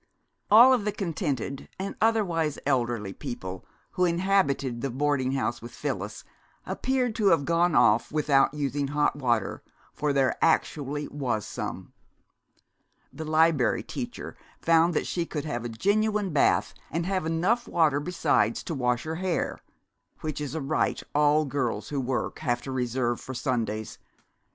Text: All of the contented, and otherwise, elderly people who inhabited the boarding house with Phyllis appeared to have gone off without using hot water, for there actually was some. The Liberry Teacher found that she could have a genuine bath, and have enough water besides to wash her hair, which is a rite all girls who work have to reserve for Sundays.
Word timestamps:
All 0.49 0.73
of 0.73 0.83
the 0.83 0.91
contented, 0.91 1.69
and 1.77 1.93
otherwise, 2.01 2.57
elderly 2.65 3.13
people 3.13 3.63
who 3.91 4.03
inhabited 4.03 4.81
the 4.81 4.89
boarding 4.89 5.33
house 5.33 5.61
with 5.61 5.73
Phyllis 5.73 6.23
appeared 6.65 7.13
to 7.17 7.27
have 7.27 7.45
gone 7.45 7.75
off 7.75 8.11
without 8.11 8.51
using 8.55 8.87
hot 8.87 9.15
water, 9.15 9.61
for 9.93 10.11
there 10.11 10.35
actually 10.41 11.07
was 11.09 11.45
some. 11.45 11.93
The 13.13 13.25
Liberry 13.25 13.83
Teacher 13.83 14.35
found 14.59 14.95
that 14.95 15.05
she 15.05 15.23
could 15.27 15.45
have 15.45 15.65
a 15.65 15.69
genuine 15.69 16.31
bath, 16.31 16.73
and 16.89 17.05
have 17.05 17.27
enough 17.27 17.67
water 17.67 17.99
besides 17.99 18.63
to 18.63 18.73
wash 18.73 19.03
her 19.03 19.17
hair, 19.17 19.59
which 20.21 20.41
is 20.41 20.55
a 20.55 20.61
rite 20.61 21.03
all 21.13 21.45
girls 21.45 21.89
who 21.89 22.01
work 22.01 22.39
have 22.39 22.63
to 22.63 22.71
reserve 22.71 23.21
for 23.21 23.35
Sundays. 23.35 23.99